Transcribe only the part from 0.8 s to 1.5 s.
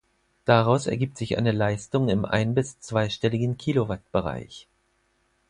ergibt sich